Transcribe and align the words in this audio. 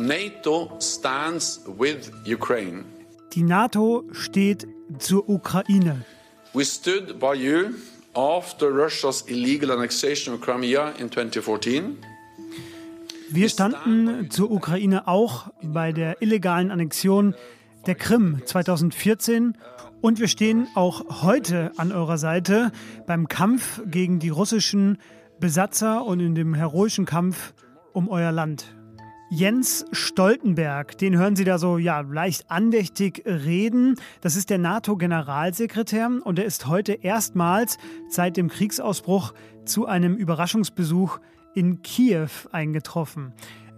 NATO 0.00 0.70
stands 0.80 1.60
with 1.66 2.10
Ukraine. 2.24 2.84
Die 3.34 3.42
NATO 3.42 4.04
steht 4.12 4.66
zur 4.98 5.28
Ukraine. 5.28 6.06
We 6.54 6.64
stood 6.64 7.18
by 7.18 7.34
you 7.34 7.74
after 8.14 8.70
Russia's 8.70 9.22
illegal 9.28 9.70
annexation 9.70 10.34
of 10.34 10.40
Crimea 10.40 10.92
in 10.98 11.10
2014. 11.10 11.98
Wir 13.28 13.48
standen 13.48 14.30
zur 14.30 14.50
Ukraine 14.50 15.06
auch 15.06 15.48
bei 15.62 15.92
der 15.92 16.22
illegalen 16.22 16.70
Annexion 16.70 17.34
der 17.86 17.94
Krim 17.94 18.42
2014 18.44 19.56
und 20.00 20.18
wir 20.20 20.28
stehen 20.28 20.68
auch 20.74 21.22
heute 21.22 21.72
an 21.76 21.92
eurer 21.92 22.18
Seite 22.18 22.72
beim 23.06 23.28
Kampf 23.28 23.82
gegen 23.86 24.18
die 24.18 24.28
russischen 24.28 24.98
Besatzer 25.38 26.04
und 26.04 26.20
in 26.20 26.34
dem 26.34 26.54
heroischen 26.54 27.06
Kampf 27.06 27.54
um 27.92 28.08
euer 28.08 28.32
Land. 28.32 28.76
Jens 29.32 29.84
Stoltenberg, 29.92 30.98
den 30.98 31.16
hören 31.16 31.36
Sie 31.36 31.44
da 31.44 31.58
so 31.58 31.78
ja 31.78 32.00
leicht 32.00 32.50
andächtig 32.50 33.22
reden. 33.24 33.94
Das 34.20 34.34
ist 34.34 34.50
der 34.50 34.58
NATO-Generalsekretär 34.58 36.10
und 36.24 36.38
er 36.38 36.44
ist 36.44 36.66
heute 36.66 36.94
erstmals 36.94 37.78
seit 38.08 38.36
dem 38.36 38.48
Kriegsausbruch 38.48 39.32
zu 39.64 39.86
einem 39.86 40.16
Überraschungsbesuch 40.16 41.20
in 41.54 41.80
Kiew 41.82 42.28
eingetroffen. 42.50 43.32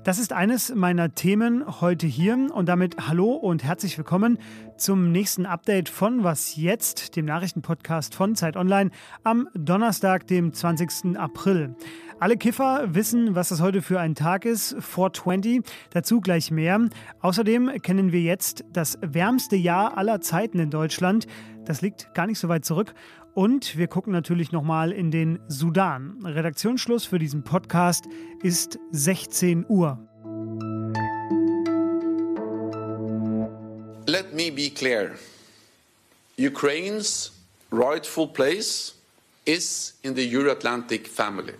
Das 0.04 0.18
ist 0.18 0.32
eines 0.32 0.74
meiner 0.74 1.14
Themen 1.14 1.80
heute 1.80 2.08
hier 2.08 2.36
und 2.52 2.68
damit 2.68 3.08
hallo 3.08 3.34
und 3.34 3.62
herzlich 3.62 3.96
willkommen 3.96 4.38
zum 4.76 5.12
nächsten 5.12 5.46
Update 5.46 5.88
von 5.88 6.24
Was 6.24 6.56
jetzt, 6.56 7.14
dem 7.14 7.24
Nachrichtenpodcast 7.24 8.12
von 8.12 8.34
Zeit 8.34 8.56
Online 8.56 8.90
am 9.22 9.48
Donnerstag, 9.54 10.26
dem 10.26 10.52
20. 10.52 11.16
April. 11.16 11.76
Alle 12.22 12.36
Kiffer 12.36 12.94
wissen, 12.94 13.34
was 13.34 13.48
das 13.48 13.60
heute 13.60 13.82
für 13.82 13.98
ein 13.98 14.14
Tag 14.14 14.44
ist, 14.44 14.76
420, 14.78 15.62
dazu 15.90 16.20
gleich 16.20 16.52
mehr. 16.52 16.88
Außerdem 17.20 17.82
kennen 17.82 18.12
wir 18.12 18.20
jetzt 18.20 18.62
das 18.72 18.96
wärmste 19.02 19.56
Jahr 19.56 19.98
aller 19.98 20.20
Zeiten 20.20 20.60
in 20.60 20.70
Deutschland. 20.70 21.26
Das 21.64 21.82
liegt 21.82 22.14
gar 22.14 22.28
nicht 22.28 22.38
so 22.38 22.48
weit 22.48 22.64
zurück. 22.64 22.94
Und 23.34 23.76
wir 23.76 23.88
gucken 23.88 24.12
natürlich 24.12 24.52
nochmal 24.52 24.92
in 24.92 25.10
den 25.10 25.40
Sudan. 25.48 26.24
Redaktionsschluss 26.24 27.06
für 27.06 27.18
diesen 27.18 27.42
Podcast 27.42 28.04
ist 28.40 28.78
16 28.92 29.66
Uhr. 29.68 29.98
Let 34.06 34.32
me 34.32 34.52
be 34.52 34.70
clear. 34.70 35.16
Ukraine's 36.38 37.32
rightful 37.72 38.28
place 38.28 38.94
is 39.44 39.98
in 40.02 40.14
the 40.14 40.36
Euro-Atlantic 40.36 41.08
family. 41.08 41.54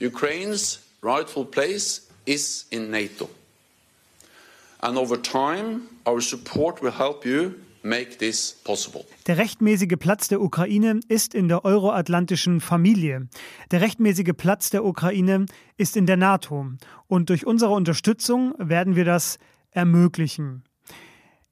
Ukraine's 0.00 0.80
rightful 1.02 1.44
place 1.44 2.08
is 2.26 2.66
in 2.70 2.90
NATO. 2.90 3.28
And 4.80 4.98
over 4.98 5.20
time, 5.20 5.82
our 6.06 6.20
support 6.20 6.82
will 6.82 6.92
help 6.92 7.24
you 7.24 7.54
make 7.82 8.18
this 8.18 8.52
possible. 8.64 9.04
Der 9.26 9.38
rechtmäßige 9.38 9.96
Platz 9.98 10.28
der 10.28 10.40
Ukraine 10.40 11.00
ist 11.08 11.34
in 11.34 11.48
der 11.48 11.64
euroatlantischen 11.64 12.60
Familie. 12.60 13.28
Der 13.70 13.80
rechtmäßige 13.80 14.32
Platz 14.36 14.70
der 14.70 14.84
Ukraine 14.84 15.46
ist 15.76 15.96
in 15.96 16.06
der 16.06 16.16
NATO. 16.16 16.66
Und 17.06 17.30
durch 17.30 17.46
unsere 17.46 17.72
Unterstützung 17.72 18.54
werden 18.58 18.96
wir 18.96 19.04
das 19.04 19.38
ermöglichen. 19.70 20.64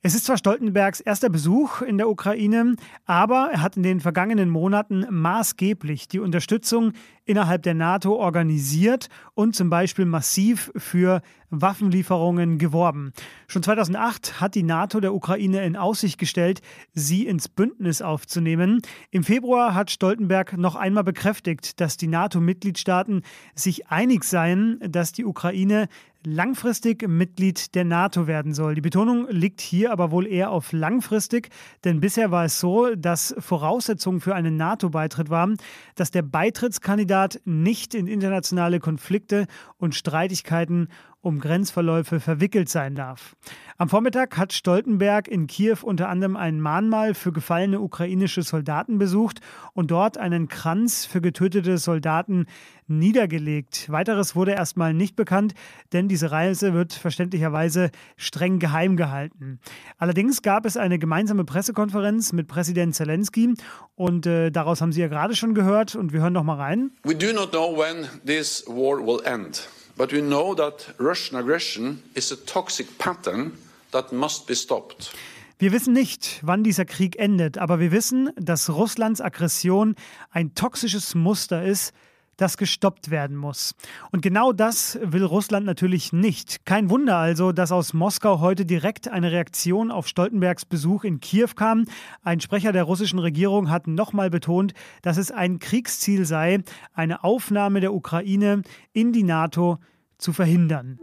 Es 0.05 0.17
ist 0.17 0.25
zwar 0.25 0.37
Stoltenbergs 0.37 0.99
erster 0.99 1.31
Besuch 1.31 1.81
in 1.81 1.97
der 1.97 2.09
Ukraine, 2.09 2.75
aber 3.05 3.51
er 3.53 3.63
hat 3.63 3.77
in 3.77 3.85
den 3.85 4.01
vergangenen 4.01 4.51
Monaten 4.51 5.07
maßgeblich 5.09 6.09
die 6.09 6.19
Unterstützung 6.19 6.93
innerhalb 7.25 7.63
der 7.63 7.75
NATO 7.75 8.17
organisiert 8.17 9.09
und 9.35 9.55
zum 9.55 9.71
Beispiel 9.71 10.05
massiv 10.05 10.73
für 10.77 11.23
Waffenlieferungen 11.51 12.59
geworben. 12.59 13.13
Schon 13.47 13.63
2008 13.63 14.41
hat 14.41 14.55
die 14.55 14.63
NATO 14.63 15.01
der 15.01 15.15
Ukraine 15.15 15.65
in 15.65 15.77
Aussicht 15.77 16.19
gestellt, 16.19 16.63
sie 16.95 17.27
ins 17.27 17.49
Bündnis 17.49 18.01
aufzunehmen. 18.03 18.81
Im 19.11 19.23
Februar 19.23 19.75
hat 19.75 19.91
Stoltenberg 19.91 20.57
noch 20.57 20.77
einmal 20.77 21.05
bekräftigt, 21.05 21.81
dass 21.81 21.97
die 21.97 22.09
NATO-Mitgliedstaaten 22.09 23.23
sich 23.55 23.89
einig 23.89 24.25
seien, 24.25 24.79
dass 24.81 25.13
die 25.13 25.27
Ukraine 25.27 25.89
langfristig 26.25 27.07
Mitglied 27.09 27.75
der 27.75 27.85
NATO 27.85 28.27
werden 28.27 28.55
soll. 28.55 28.75
Die 28.77 28.81
Betonung 28.81 29.27
liegt 29.29 29.61
hier 29.61 29.93
aber 29.93 30.11
wohl 30.11 30.27
eher 30.27 30.51
auf 30.51 30.73
langfristig, 30.73 31.49
denn 31.85 32.01
bisher 32.01 32.31
war 32.31 32.45
es 32.45 32.61
so, 32.61 32.95
dass 32.95 33.35
Voraussetzung 33.39 34.21
für 34.21 34.35
einen 34.35 34.57
NATO-Beitritt 34.57 35.31
war, 35.31 35.49
dass 35.97 36.11
der 36.11 36.23
Beitrittskandidat 36.23 37.12
nicht 37.45 37.95
in 37.95 38.07
internationale 38.07 38.81
Konflikte 38.81 39.47
und 39.77 39.95
Streitigkeiten 39.95 40.89
um 41.23 41.39
Grenzverläufe 41.39 42.21
verwickelt 42.21 42.69
sein 42.69 42.95
darf. 42.95 43.35
Am 43.79 43.89
Vormittag 43.89 44.37
hat 44.37 44.53
Stoltenberg 44.53 45.29
in 45.29 45.47
Kiew 45.47 45.79
unter 45.83 46.09
anderem 46.09 46.37
ein 46.37 46.61
Mahnmal 46.61 47.15
für 47.15 47.33
gefallene 47.33 47.81
ukrainische 47.81 48.43
Soldaten 48.43 48.99
besucht 48.99 49.41
und 49.73 49.91
dort 49.91 50.19
einen 50.19 50.49
Kranz 50.49 51.07
für 51.07 51.21
getötete 51.21 51.79
Soldaten 51.79 52.47
niedergelegt. 52.87 53.91
Weiteres 53.91 54.37
wurde 54.37 54.53
erstmal 54.53 54.95
nicht 54.95 55.17
bekannt, 55.17 55.55
denn 55.93 56.09
diese 56.09 56.31
Reise 56.31 56.75
wird 56.75 56.93
verständlicherweise 56.93 57.91
streng 58.17 58.59
geheim 58.59 58.97
gehalten. 58.97 59.61
Allerdings 59.99 60.43
gab 60.43 60.67
es 60.67 60.77
eine 60.77 60.99
gemeinsame 60.99 61.45
Pressekonferenz 61.45 62.33
mit 62.33 62.49
Präsident 62.49 62.95
Zelensky 62.95 63.55
und 63.95 64.27
äh, 64.27 64.51
daraus 64.51 64.81
haben 64.81 64.93
Sie 64.93 65.01
ja 65.01 65.09
gerade 65.09 65.37
schon 65.37 65.55
gehört 65.55 65.95
und 65.95 66.13
wir 66.13 66.21
hören 66.21 66.33
noch 66.33 66.45
mal 66.45 66.57
rein. 66.57 66.91
We 67.05 67.15
do 67.15 67.33
not 67.33 67.51
know 67.51 67.77
when 67.77 68.09
this 68.25 68.65
war 68.67 68.99
will 68.99 69.21
end. 69.25 69.69
But 69.97 70.13
we 70.13 70.21
know 70.21 70.55
that 70.55 70.95
Russian 70.99 71.39
aggression 71.39 72.03
is 72.15 72.33
a 72.33 72.37
toxic 72.37 72.99
pattern 72.99 73.53
that 73.93 74.13
must 74.13 74.47
be 74.47 74.55
stopped. 74.55 75.13
Wir 75.59 75.71
wissen 75.71 75.93
nicht, 75.93 76.41
wann 76.43 76.65
dieser 76.65 76.85
Krieg 76.85 77.17
endet, 77.21 77.57
aber 77.57 77.79
wir 77.79 77.93
wissen, 77.93 78.31
dass 78.37 78.69
Russlands 78.69 79.21
Aggression 79.21 79.95
ein 80.31 80.55
toxisches 80.55 81.15
Muster 81.15 81.63
ist, 81.63 81.93
das 82.37 82.57
gestoppt 82.57 83.11
werden 83.11 83.37
muss. 83.37 83.75
Und 84.11 84.23
genau 84.23 84.53
das 84.53 84.99
will 85.03 85.25
Russland 85.25 85.67
natürlich 85.67 86.13
nicht. 86.13 86.65
Kein 86.65 86.91
Wunder 86.91 87.17
also, 87.17 87.53
dass 87.53 87.73
aus 87.73 87.93
Moskau 87.93 88.41
heute 88.41 88.67
direkt 88.67 89.09
eine 89.09 89.33
Reaktion 89.33 89.91
auf 89.91 90.09
Stoltenbergs 90.09 90.65
Besuch 90.65 91.05
in 91.05 91.21
Kiew 91.21 91.51
kam. 91.55 91.85
Ein 92.23 92.41
Sprecher 92.41 92.73
der 92.73 92.85
russischen 92.85 93.19
Regierung 93.19 93.71
hat 93.71 93.87
nochmal 93.87 94.31
betont, 94.31 94.73
dass 95.03 95.17
es 95.17 95.31
ein 95.31 95.59
Kriegsziel 95.59 96.25
sei, 96.25 96.61
eine 96.95 97.25
Aufnahme 97.25 97.81
der 97.81 97.95
Ukraine 97.95 98.63
in 98.93 99.13
die 99.13 99.23
NATO 99.25 99.79
zu 100.19 100.33
verhindern. 100.33 100.99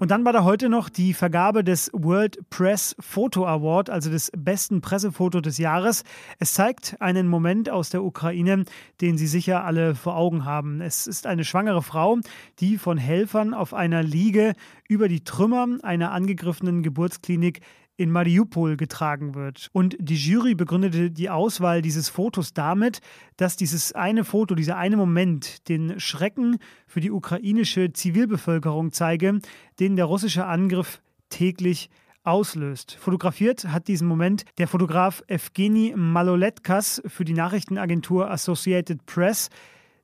Und 0.00 0.10
dann 0.10 0.24
war 0.24 0.32
da 0.32 0.44
heute 0.44 0.70
noch 0.70 0.88
die 0.88 1.12
Vergabe 1.12 1.62
des 1.62 1.90
World 1.92 2.48
Press 2.48 2.96
Photo 3.00 3.46
Award, 3.46 3.90
also 3.90 4.08
des 4.08 4.32
besten 4.34 4.80
Pressefoto 4.80 5.42
des 5.42 5.58
Jahres. 5.58 6.04
Es 6.38 6.54
zeigt 6.54 6.96
einen 7.00 7.28
Moment 7.28 7.68
aus 7.68 7.90
der 7.90 8.02
Ukraine, 8.02 8.64
den 9.02 9.18
Sie 9.18 9.26
sicher 9.26 9.62
alle 9.62 9.94
vor 9.94 10.16
Augen 10.16 10.46
haben. 10.46 10.80
Es 10.80 11.06
ist 11.06 11.26
eine 11.26 11.44
schwangere 11.44 11.82
Frau, 11.82 12.16
die 12.60 12.78
von 12.78 12.96
Helfern 12.96 13.52
auf 13.52 13.74
einer 13.74 14.02
Liege 14.02 14.54
über 14.88 15.06
die 15.06 15.22
Trümmer 15.22 15.68
einer 15.82 16.12
angegriffenen 16.12 16.82
Geburtsklinik 16.82 17.60
in 18.00 18.10
Mariupol 18.10 18.78
getragen 18.78 19.34
wird. 19.34 19.68
Und 19.72 19.94
die 20.00 20.16
Jury 20.16 20.54
begründete 20.54 21.10
die 21.10 21.28
Auswahl 21.28 21.82
dieses 21.82 22.08
Fotos 22.08 22.54
damit, 22.54 23.00
dass 23.36 23.56
dieses 23.56 23.92
eine 23.92 24.24
Foto, 24.24 24.54
dieser 24.54 24.78
eine 24.78 24.96
Moment 24.96 25.68
den 25.68 26.00
Schrecken 26.00 26.56
für 26.86 27.00
die 27.00 27.10
ukrainische 27.10 27.92
Zivilbevölkerung 27.92 28.92
zeige, 28.92 29.40
den 29.80 29.96
der 29.96 30.06
russische 30.06 30.46
Angriff 30.46 31.02
täglich 31.28 31.90
auslöst. 32.22 32.96
Fotografiert 32.98 33.66
hat 33.66 33.86
diesen 33.86 34.08
Moment 34.08 34.46
der 34.56 34.66
Fotograf 34.66 35.22
Evgeny 35.26 35.92
Maloletkas 35.94 37.02
für 37.06 37.26
die 37.26 37.34
Nachrichtenagentur 37.34 38.30
Associated 38.30 39.04
Press. 39.04 39.50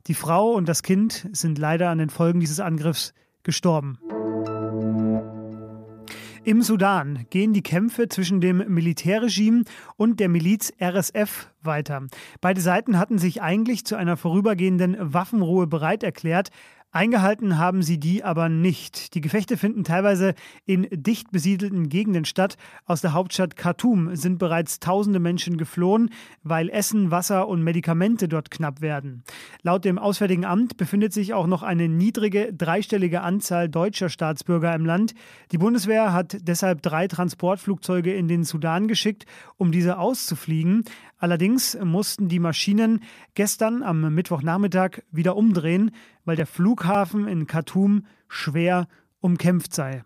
Die 0.06 0.14
Frau 0.14 0.52
und 0.52 0.68
das 0.68 0.82
Kind 0.82 1.26
sind 1.32 1.56
leider 1.58 1.88
an 1.88 1.96
den 1.96 2.10
Folgen 2.10 2.40
dieses 2.40 2.60
Angriffs 2.60 3.14
gestorben. 3.42 3.98
Im 6.46 6.62
Sudan 6.62 7.26
gehen 7.30 7.52
die 7.54 7.62
Kämpfe 7.64 8.08
zwischen 8.08 8.40
dem 8.40 8.58
Militärregime 8.72 9.64
und 9.96 10.20
der 10.20 10.28
Miliz 10.28 10.72
RSF 10.80 11.48
weiter. 11.64 12.06
Beide 12.40 12.60
Seiten 12.60 13.00
hatten 13.00 13.18
sich 13.18 13.42
eigentlich 13.42 13.84
zu 13.84 13.96
einer 13.96 14.16
vorübergehenden 14.16 14.96
Waffenruhe 15.12 15.66
bereit 15.66 16.04
erklärt, 16.04 16.50
Eingehalten 16.92 17.58
haben 17.58 17.82
sie 17.82 17.98
die 17.98 18.24
aber 18.24 18.48
nicht. 18.48 19.14
Die 19.14 19.20
Gefechte 19.20 19.56
finden 19.56 19.84
teilweise 19.84 20.34
in 20.64 20.86
dicht 20.90 21.30
besiedelten 21.30 21.88
Gegenden 21.90 22.24
statt. 22.24 22.56
Aus 22.86 23.02
der 23.02 23.12
Hauptstadt 23.12 23.56
Khartoum 23.56 24.16
sind 24.16 24.38
bereits 24.38 24.80
tausende 24.80 25.18
Menschen 25.18 25.58
geflohen, 25.58 26.10
weil 26.42 26.70
Essen, 26.70 27.10
Wasser 27.10 27.48
und 27.48 27.62
Medikamente 27.62 28.28
dort 28.28 28.50
knapp 28.50 28.80
werden. 28.80 29.24
Laut 29.62 29.84
dem 29.84 29.98
Auswärtigen 29.98 30.46
Amt 30.46 30.78
befindet 30.78 31.12
sich 31.12 31.34
auch 31.34 31.46
noch 31.46 31.62
eine 31.62 31.88
niedrige 31.88 32.54
dreistellige 32.54 33.20
Anzahl 33.20 33.68
deutscher 33.68 34.08
Staatsbürger 34.08 34.74
im 34.74 34.86
Land. 34.86 35.14
Die 35.52 35.58
Bundeswehr 35.58 36.14
hat 36.14 36.38
deshalb 36.40 36.80
drei 36.80 37.08
Transportflugzeuge 37.08 38.14
in 38.14 38.26
den 38.26 38.44
Sudan 38.44 38.88
geschickt, 38.88 39.26
um 39.58 39.70
diese 39.70 39.98
auszufliegen. 39.98 40.84
Allerdings 41.18 41.78
mussten 41.82 42.28
die 42.28 42.38
Maschinen 42.38 43.02
gestern 43.34 43.82
am 43.82 44.14
Mittwochnachmittag 44.14 45.02
wieder 45.10 45.36
umdrehen, 45.36 45.90
weil 46.24 46.36
der 46.36 46.46
Flughafen 46.46 47.26
in 47.26 47.46
Khartoum 47.46 48.04
schwer 48.28 48.86
umkämpft 49.20 49.74
sei. 49.74 50.04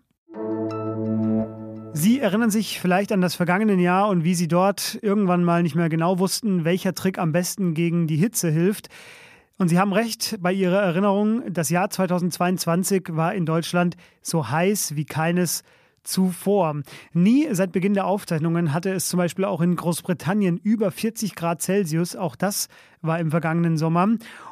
Sie 1.93 2.19
erinnern 2.19 2.49
sich 2.49 2.79
vielleicht 2.79 3.11
an 3.11 3.19
das 3.19 3.35
vergangene 3.35 3.73
Jahr 3.75 4.07
und 4.07 4.23
wie 4.23 4.33
Sie 4.33 4.47
dort 4.47 4.97
irgendwann 5.01 5.43
mal 5.43 5.61
nicht 5.61 5.75
mehr 5.75 5.89
genau 5.89 6.19
wussten, 6.19 6.63
welcher 6.63 6.95
Trick 6.95 7.17
am 7.17 7.33
besten 7.33 7.73
gegen 7.73 8.07
die 8.07 8.15
Hitze 8.15 8.49
hilft. 8.49 8.87
Und 9.57 9.67
Sie 9.67 9.77
haben 9.77 9.91
recht 9.91 10.37
bei 10.39 10.53
Ihrer 10.53 10.81
Erinnerung, 10.81 11.43
das 11.51 11.69
Jahr 11.69 11.89
2022 11.89 13.09
war 13.11 13.35
in 13.35 13.45
Deutschland 13.45 13.97
so 14.21 14.49
heiß 14.49 14.95
wie 14.95 15.05
keines 15.05 15.63
zuvor. 16.03 16.81
Nie 17.13 17.47
seit 17.51 17.71
Beginn 17.71 17.93
der 17.93 18.05
Aufzeichnungen 18.05 18.73
hatte 18.73 18.91
es 18.91 19.09
zum 19.09 19.17
Beispiel 19.17 19.45
auch 19.45 19.61
in 19.61 19.75
Großbritannien 19.75 20.57
über 20.57 20.91
40 20.91 21.35
Grad 21.35 21.61
Celsius. 21.61 22.15
Auch 22.15 22.35
das 22.35 22.67
war 23.01 23.19
im 23.19 23.31
vergangenen 23.31 23.77
Sommer. 23.77 24.07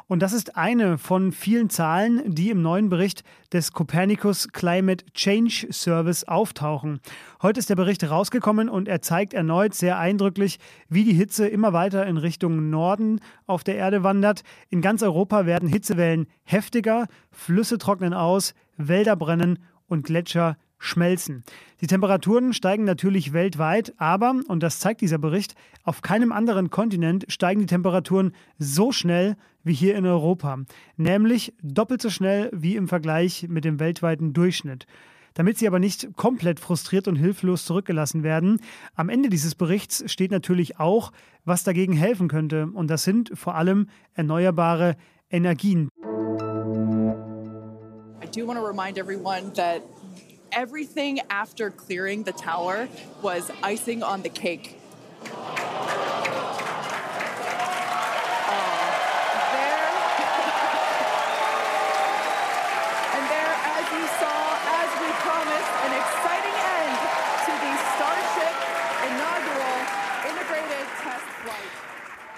Und 0.06 0.22
das 0.22 0.32
ist 0.32 0.56
eine 0.56 0.98
von 0.98 1.32
vielen 1.32 1.70
Zahlen, 1.70 2.22
die 2.26 2.50
im 2.50 2.62
neuen 2.62 2.88
Bericht 2.88 3.22
des 3.52 3.72
Copernicus 3.72 4.48
Climate 4.48 5.04
Change 5.14 5.68
Service 5.70 6.24
auftauchen. 6.24 7.00
Heute 7.42 7.60
ist 7.60 7.70
der 7.70 7.76
Bericht 7.76 8.08
rausgekommen 8.08 8.68
und 8.68 8.88
er 8.88 9.02
zeigt 9.02 9.34
erneut 9.34 9.74
sehr 9.74 9.98
eindrücklich, 9.98 10.58
wie 10.88 11.04
die 11.04 11.12
Hitze 11.12 11.46
immer 11.46 11.72
weiter 11.72 12.06
in 12.06 12.16
Richtung 12.16 12.70
Norden 12.70 13.20
auf 13.46 13.64
der 13.64 13.76
Erde 13.76 14.02
wandert. 14.02 14.42
In 14.68 14.80
ganz 14.80 15.02
Europa 15.02 15.46
werden 15.46 15.68
Hitzewellen 15.68 16.26
heftiger, 16.44 17.06
Flüsse 17.30 17.78
trocknen 17.78 18.14
aus, 18.14 18.54
Wälder 18.76 19.16
brennen 19.16 19.58
und 19.86 20.04
Gletscher 20.04 20.56
schmelzen. 20.80 21.44
Die 21.80 21.86
Temperaturen 21.86 22.52
steigen 22.52 22.84
natürlich 22.84 23.32
weltweit, 23.32 23.94
aber, 23.98 24.34
und 24.48 24.62
das 24.62 24.80
zeigt 24.80 25.02
dieser 25.02 25.18
Bericht, 25.18 25.54
auf 25.84 26.02
keinem 26.02 26.32
anderen 26.32 26.70
Kontinent 26.70 27.26
steigen 27.28 27.60
die 27.60 27.66
Temperaturen 27.66 28.32
so 28.58 28.90
schnell 28.90 29.36
wie 29.62 29.74
hier 29.74 29.94
in 29.94 30.06
Europa, 30.06 30.58
nämlich 30.96 31.54
doppelt 31.62 32.02
so 32.02 32.10
schnell 32.10 32.50
wie 32.52 32.76
im 32.76 32.88
Vergleich 32.88 33.46
mit 33.48 33.64
dem 33.64 33.78
weltweiten 33.78 34.32
Durchschnitt. 34.32 34.86
Damit 35.34 35.58
sie 35.58 35.68
aber 35.68 35.78
nicht 35.78 36.16
komplett 36.16 36.58
frustriert 36.58 37.06
und 37.06 37.14
hilflos 37.14 37.64
zurückgelassen 37.64 38.24
werden, 38.24 38.60
am 38.96 39.08
Ende 39.08 39.28
dieses 39.28 39.54
Berichts 39.54 40.02
steht 40.10 40.32
natürlich 40.32 40.80
auch, 40.80 41.12
was 41.44 41.62
dagegen 41.62 41.92
helfen 41.92 42.26
könnte, 42.26 42.66
und 42.72 42.88
das 42.88 43.04
sind 43.04 43.30
vor 43.34 43.54
allem 43.54 43.88
erneuerbare 44.14 44.96
Energien. 45.30 45.88
I 48.22 48.26
do 48.26 48.46
want 48.46 48.58
to 48.58 48.64
remind 48.64 48.98
everyone 48.98 49.52
that 49.54 49.82
everything 50.52 51.20
after 51.30 51.70
clearing 51.70 52.24
the 52.24 52.32
tower 52.32 52.88
was 53.22 53.50
icing 53.62 54.02
on 54.02 54.22
the 54.22 54.28
cake. 54.28 54.80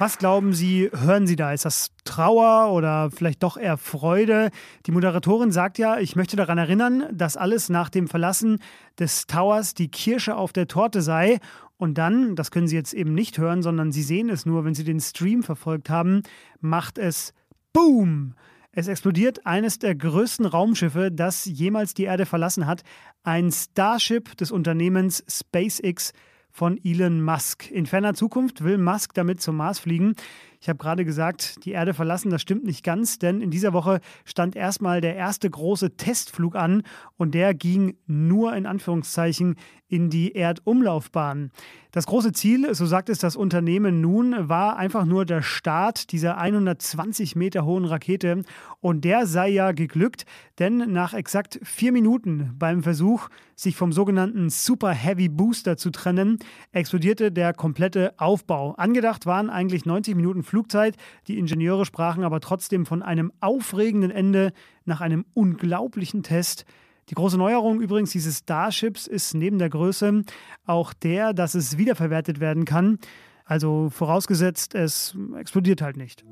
Was 0.03 0.19
glauben 0.19 0.53
Sie, 0.53 0.91
hören 0.93 1.29
Sie 1.29 1.37
da? 1.37 1.53
Ist 1.53 1.65
das 1.65 1.93
Trauer 2.03 2.73
oder 2.73 3.13
vielleicht 3.13 3.45
doch 3.45 3.57
eher 3.57 3.77
Freude? 3.77 4.51
Die 4.85 4.91
Moderatorin 4.91 5.53
sagt 5.53 5.79
ja, 5.79 5.97
ich 6.01 6.17
möchte 6.17 6.35
daran 6.35 6.59
erinnern, 6.59 7.05
dass 7.13 7.37
alles 7.37 7.69
nach 7.69 7.89
dem 7.89 8.09
Verlassen 8.09 8.59
des 8.99 9.29
Towers 9.29 9.75
die 9.75 9.93
Kirsche 9.93 10.35
auf 10.35 10.53
der 10.53 10.67
Torte 10.67 11.03
sei. 11.03 11.39
Und 11.77 11.99
dann, 11.99 12.35
das 12.35 12.51
können 12.51 12.67
Sie 12.67 12.75
jetzt 12.75 12.95
eben 12.95 13.15
nicht 13.15 13.39
hören, 13.39 13.63
sondern 13.63 13.93
Sie 13.93 14.03
sehen 14.03 14.29
es 14.29 14.45
nur, 14.45 14.65
wenn 14.65 14.75
Sie 14.75 14.83
den 14.83 14.99
Stream 14.99 15.45
verfolgt 15.45 15.89
haben, 15.89 16.25
macht 16.61 16.99
es 16.99 17.33
Boom! 17.73 18.35
Es 18.73 18.89
explodiert 18.89 19.47
eines 19.47 19.79
der 19.79 19.95
größten 19.95 20.47
Raumschiffe, 20.47 21.13
das 21.13 21.45
jemals 21.45 21.95
die 21.95 22.05
Erde 22.05 22.27
verlassen 22.27 22.67
hat. 22.67 22.83
Ein 23.23 23.53
Starship 23.53 24.37
des 24.37 24.51
Unternehmens 24.51 25.23
SpaceX 25.29 26.13
von 26.53 26.79
Elon 26.85 27.23
Musk. 27.23 27.71
In 27.71 27.87
ferner 27.87 28.15
Zukunft 28.15 28.63
will 28.63 28.79
Musk 28.79 29.15
damit 29.15 29.41
zum 29.41 29.57
Mars 29.57 29.79
fliegen. 29.79 30.15
Ich 30.63 30.69
habe 30.69 30.79
gerade 30.79 31.05
gesagt, 31.05 31.65
die 31.65 31.73
Erde 31.73 31.93
verlassen, 31.93 32.31
das 32.31 32.41
stimmt 32.41 32.63
nicht 32.63 32.85
ganz, 32.85 33.19
denn 33.19 33.41
in 33.41 33.51
dieser 33.51 33.73
Woche 33.73 33.99
stand 34.25 34.55
erstmal 34.55 35.01
der 35.01 35.17
erste 35.17 35.51
große 35.51 35.97
Testflug 35.97 36.55
an 36.55 36.85
und 37.17 37.35
der 37.35 37.53
ging 37.53 37.97
nur 38.07 38.55
in 38.55 38.67
Anführungszeichen 38.67 39.57
in 39.89 40.09
die 40.09 40.37
Erdumlaufbahn. 40.37 41.51
Das 41.91 42.07
große 42.07 42.33
Ziel, 42.33 42.75
so 42.75 42.87
sagt 42.87 43.11
es 43.11 43.19
das 43.19 43.37
Unternehmen 43.37 44.01
nun, 44.01 44.49
war 44.49 44.79
einfach 44.79 45.05
nur 45.05 45.27
der 45.27 45.43
Start 45.43 46.11
dieser 46.13 46.39
120 46.39 47.37
Meter 47.37 47.67
hohen 47.67 47.85
Rakete 47.85 48.45
und 48.81 49.05
der 49.05 49.27
sei 49.27 49.51
ja 49.51 49.73
geglückt, 49.73 50.25
denn 50.59 50.91
nach 50.91 51.13
exakt 51.13 51.61
vier 51.63 51.93
Minuten 51.93 52.55
beim 52.59 52.83
Versuch, 52.83 53.29
sich 53.55 53.77
vom 53.77 53.93
sogenannten 53.93 54.49
Super 54.49 54.93
Heavy 54.93 55.29
Booster 55.29 55.77
zu 55.77 55.91
trennen, 55.91 56.39
explodierte 56.73 57.31
der 57.31 57.53
komplette 57.53 58.15
Aufbau. 58.17 58.73
Angedacht 58.77 59.27
waren 59.27 59.51
eigentlich 59.51 59.85
90 59.85 60.15
Minuten 60.15 60.43
Flugzeit, 60.53 60.99
die 61.29 61.39
Ingenieure 61.39 61.87
sprachen 61.87 62.25
aber 62.25 62.39
trotzdem 62.41 62.85
von 62.85 63.03
einem 63.03 63.33
aufregenden 63.41 64.11
Ende 64.11 64.53
nach 64.85 65.01
einem 65.01 65.25
unglaublichen 65.33 66.23
Test. 66.23 66.67
Die 67.09 67.15
große 67.15 67.39
Neuerung 67.39 67.81
übrigens 67.81 68.11
dieses 68.11 68.41
Starships 68.41 69.07
ist 69.07 69.33
neben 69.33 69.59
der 69.59 69.71
Größe 69.71 70.23
auch 70.67 70.93
der, 70.93 71.33
dass 71.33 71.55
es 71.55 71.79
wiederverwertet 71.79 72.39
werden 72.39 72.67
kann. 72.67 72.99
Also 73.47 73.89
vorausgesetzt, 73.89 74.75
es 74.75 75.17
explodiert 75.39 75.81
halt 75.81 75.97
nicht. 75.97 76.23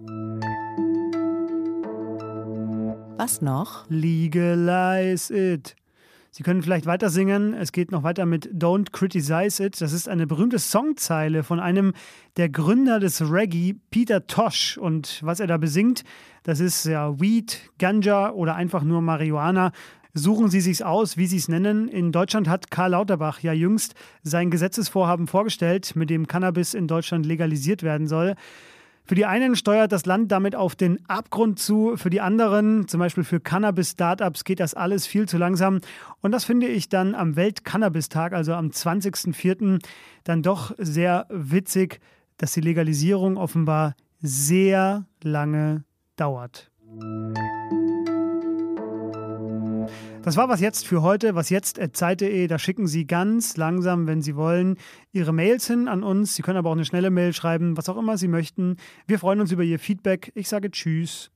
Was 3.17 3.41
noch? 3.41 3.87
Legalize 3.89 5.35
it. 5.35 5.77
Sie 6.33 6.45
können 6.45 6.63
vielleicht 6.63 6.87
weiter 6.87 7.11
singen. 7.11 7.55
Es 7.55 7.73
geht 7.73 7.91
noch 7.91 8.05
weiter 8.05 8.25
mit 8.25 8.49
Don't 8.55 8.93
Criticize 8.93 9.65
It. 9.65 9.81
Das 9.81 9.93
ist 9.93 10.09
eine 10.09 10.29
berühmte 10.29 10.61
Songzeile 10.61 11.43
von 11.43 11.59
einem 11.59 11.93
der 12.37 12.49
Gründer 12.49 13.01
des 13.01 13.21
Reggae, 13.21 13.75
Peter 13.91 14.29
Tosh. 14.29 14.79
Und 14.79 15.21
was 15.25 15.41
er 15.41 15.49
da 15.49 15.57
besingt, 15.57 16.05
das 16.45 16.61
ist 16.61 16.85
ja 16.85 17.19
Weed, 17.21 17.71
Ganja 17.79 18.31
oder 18.31 18.55
einfach 18.55 18.85
nur 18.85 19.03
Marihuana. 19.03 19.73
Suchen 20.15 20.49
Sie 20.51 20.61
sich's 20.61 20.83
aus, 20.83 21.17
wie 21.17 21.27
Sie 21.27 21.37
es 21.37 21.49
nennen. 21.49 21.89
In 21.89 22.13
Deutschland 22.13 22.49
hat 22.49 22.71
Karl 22.71 22.93
Lauterbach 22.93 23.41
ja 23.41 23.53
jüngst 23.53 23.95
sein 24.23 24.51
Gesetzesvorhaben 24.51 25.27
vorgestellt, 25.27 25.97
mit 25.97 26.11
dem 26.11 26.29
Cannabis 26.29 26.75
in 26.75 26.87
Deutschland 26.87 27.27
legalisiert 27.27 27.83
werden 27.83 28.07
soll. 28.07 28.37
Für 29.11 29.17
die 29.17 29.27
einen 29.27 29.57
steuert 29.57 29.91
das 29.91 30.07
Land 30.07 30.31
damit 30.31 30.55
auf 30.55 30.77
den 30.77 31.01
Abgrund 31.09 31.59
zu, 31.59 31.97
für 31.97 32.11
die 32.11 32.21
anderen, 32.21 32.87
zum 32.87 33.01
Beispiel 33.01 33.25
für 33.25 33.41
Cannabis-Startups, 33.41 34.45
geht 34.45 34.61
das 34.61 34.75
alles 34.75 35.05
viel 35.05 35.29
zu 35.29 35.37
langsam. 35.37 35.81
Und 36.21 36.31
das 36.31 36.45
finde 36.45 36.69
ich 36.69 36.89
dann 36.89 37.17
am 37.17 37.35
Welt-Cannabis-Tag, 37.35 38.33
also 38.33 38.55
am 38.55 38.69
20.04., 38.69 39.81
dann 40.23 40.45
doch 40.45 40.77
sehr 40.79 41.27
witzig, 41.29 41.99
dass 42.37 42.53
die 42.53 42.61
Legalisierung 42.61 43.37
offenbar 43.37 43.97
sehr 44.21 45.07
lange 45.25 45.83
dauert. 46.15 46.71
Das 50.31 50.37
war 50.37 50.49
was 50.49 50.61
jetzt 50.61 50.87
für 50.87 51.03
heute. 51.03 51.35
Was 51.35 51.51
jetzt 51.51 51.81
Zeit.de. 51.93 52.47
Da 52.47 52.57
schicken 52.61 52.87
Sie 52.87 53.05
ganz 53.05 53.57
langsam, 53.57 54.07
wenn 54.07 54.23
Sie 54.23 54.37
wollen, 54.37 54.77
Ihre 55.11 55.33
Mails 55.33 55.67
hin 55.67 55.89
an 55.89 56.05
uns. 56.05 56.37
Sie 56.37 56.43
können 56.43 56.57
aber 56.57 56.71
auch 56.71 56.75
eine 56.75 56.85
schnelle 56.85 57.11
Mail 57.11 57.33
schreiben, 57.33 57.77
was 57.77 57.89
auch 57.89 57.97
immer 57.97 58.17
Sie 58.17 58.29
möchten. 58.29 58.77
Wir 59.09 59.19
freuen 59.19 59.41
uns 59.41 59.51
über 59.51 59.65
Ihr 59.65 59.81
Feedback. 59.81 60.31
Ich 60.37 60.49
sage 60.49 60.71
Tschüss. 60.71 61.33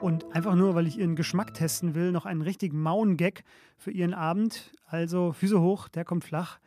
Und 0.00 0.34
einfach 0.34 0.54
nur, 0.54 0.74
weil 0.74 0.86
ich 0.86 0.98
Ihren 0.98 1.16
Geschmack 1.16 1.52
testen 1.52 1.94
will, 1.94 2.12
noch 2.12 2.24
einen 2.24 2.40
richtigen 2.40 2.80
Mauen-Gag 2.80 3.44
für 3.76 3.90
Ihren 3.90 4.14
Abend. 4.14 4.72
Also 4.86 5.32
Füße 5.32 5.60
hoch, 5.60 5.88
der 5.90 6.06
kommt 6.06 6.24
flach. 6.24 6.60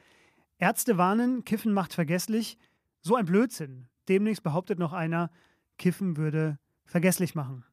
Ärzte 0.59 0.99
warnen, 0.99 1.43
Kiffen 1.43 1.73
macht 1.73 1.95
vergesslich. 1.95 2.59
So 3.01 3.15
ein 3.15 3.25
Blödsinn. 3.25 3.87
Demnächst 4.07 4.43
behauptet 4.43 4.77
noch 4.77 4.93
einer, 4.93 5.31
Kiffen 5.77 6.17
würde 6.17 6.59
vergesslich 6.85 7.35
machen. 7.35 7.63